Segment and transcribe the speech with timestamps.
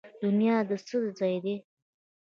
[0.23, 1.55] دنیا د څه ځای دی؟